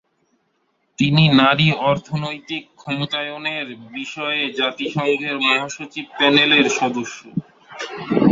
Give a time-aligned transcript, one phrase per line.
[0.99, 3.67] তিনি নারী অর্থনৈতিক ক্ষমতায়নের
[3.91, 7.19] বিষয়ে জাতিসংঘের মহাসচিব-প্যানেলের সদস্য।